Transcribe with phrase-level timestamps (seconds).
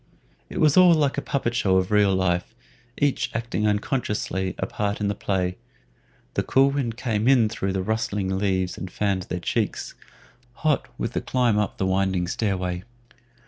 [0.49, 2.55] It was all like a puppetshow of real life,
[2.97, 5.57] each acting unconsciously a part in the play.
[6.33, 9.93] The cool wind came in through the rustling leaves and fanned their cheeks,
[10.53, 12.83] hot with the climb up the winding stair way.